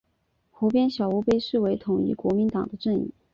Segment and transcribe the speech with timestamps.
[0.49, 3.11] 湖边小屋被视为统一国民党的阵营。